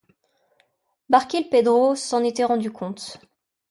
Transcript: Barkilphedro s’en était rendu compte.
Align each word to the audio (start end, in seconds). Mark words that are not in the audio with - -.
Barkilphedro 1.09 1.93
s’en 1.95 2.23
était 2.23 2.43
rendu 2.43 2.71
compte. 2.71 3.19